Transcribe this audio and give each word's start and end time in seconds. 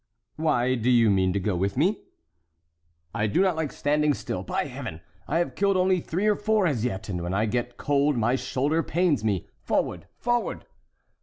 "Why, 0.35 0.73
do 0.73 0.89
you 0.89 1.11
mean 1.11 1.31
to 1.33 1.39
go 1.39 1.55
with 1.55 1.77
me?" 1.77 1.99
"I 3.13 3.27
do 3.27 3.39
not 3.43 3.55
like 3.55 3.71
standing 3.71 4.15
still, 4.15 4.41
by 4.41 4.65
Heaven! 4.65 5.01
I 5.27 5.37
have 5.37 5.53
killed 5.53 5.77
only 5.77 5.99
three 6.01 6.25
or 6.25 6.35
four 6.35 6.65
as 6.65 6.83
yet, 6.83 7.07
and 7.07 7.21
when 7.21 7.35
I 7.35 7.45
get 7.45 7.77
cold 7.77 8.17
my 8.17 8.35
shoulder 8.35 8.81
pains 8.81 9.23
me. 9.23 9.47
Forward! 9.61 10.07
forward!" 10.17 10.65